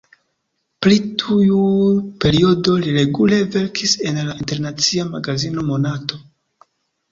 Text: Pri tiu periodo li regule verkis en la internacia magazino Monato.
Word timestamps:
Pri 0.85 0.95
tiu 1.23 1.59
periodo 2.25 2.73
li 2.87 2.95
regule 2.97 3.39
verkis 3.59 3.95
en 4.13 4.19
la 4.31 4.37
internacia 4.43 5.07
magazino 5.15 5.69
Monato. 5.71 6.23